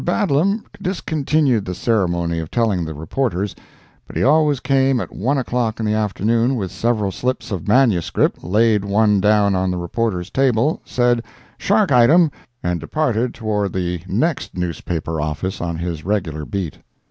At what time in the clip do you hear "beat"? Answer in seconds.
16.45-16.79